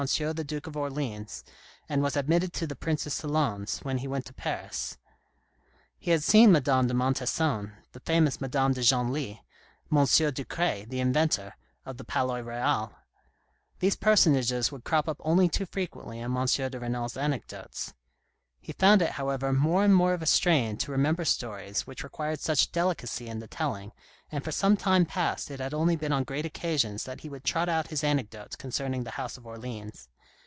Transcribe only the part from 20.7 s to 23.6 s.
to remember stories which required such delicacy in the